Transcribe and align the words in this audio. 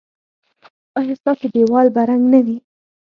ایا 0.99 1.13
ستاسو 1.21 1.45
دیوال 1.53 1.87
به 1.95 2.01
رنګ 2.09 2.23
نه 2.33 2.39
وي؟ 2.45 2.57